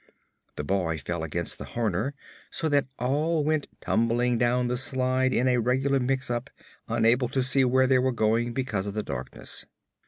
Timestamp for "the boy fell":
0.55-1.21